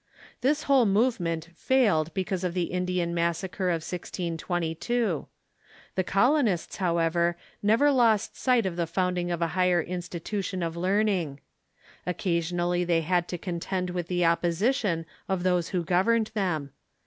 This 0.41 0.63
whole 0.63 0.87
movement 0.87 1.49
failed 1.55 2.11
because 2.15 2.43
of 2.43 2.55
the 2.55 2.71
Indian 2.73 3.13
massacre 3.13 3.69
of 3.69 3.83
1622. 3.83 5.27
The 5.93 6.03
colonists, 6.03 6.77
how 6.77 6.97
ever, 6.97 7.37
never 7.61 7.91
lost 7.91 8.35
sight 8.35 8.65
of 8.65 8.77
the 8.77 8.87
founding 8.87 9.29
of 9.29 9.43
a 9.43 9.49
higher 9.53 9.79
institution 9.79 10.63
of 10.63 10.75
learning. 10.75 11.39
Occasionally 12.07 12.83
they 12.83 13.01
had 13.01 13.27
to 13.27 13.37
contend 13.37 13.91
with 13.91 14.07
the 14.07 14.25
op 14.25 14.41
position 14.41 15.05
of 15.29 15.43
those 15.43 15.69
who 15.69 15.83
governed 15.83 16.31
them. 16.33 16.71